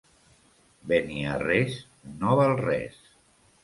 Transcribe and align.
Beniarrés 0.93 1.79
no 2.25 2.37
val 2.43 2.59
res. 2.67 3.03